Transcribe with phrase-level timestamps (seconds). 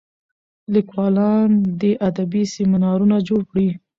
[0.73, 1.49] لیکوالان
[1.79, 3.67] دي ادبي سیمینارونه جوړ کړي.